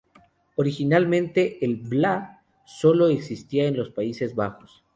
[0.55, 4.83] Originalmente el "vla" solo existía en los Países Bajos.